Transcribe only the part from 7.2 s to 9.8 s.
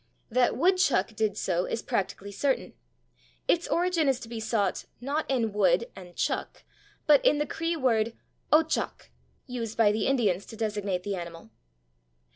in the Cree word /otchock/, used